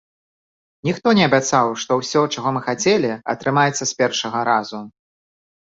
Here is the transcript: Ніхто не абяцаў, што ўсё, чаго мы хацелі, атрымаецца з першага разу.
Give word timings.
Ніхто 0.87 1.13
не 1.19 1.23
абяцаў, 1.29 1.69
што 1.83 1.91
ўсё, 2.01 2.21
чаго 2.37 2.49
мы 2.55 2.61
хацелі, 2.71 3.11
атрымаецца 3.35 3.79
з 3.85 3.91
першага 4.01 4.39
разу. 4.51 4.85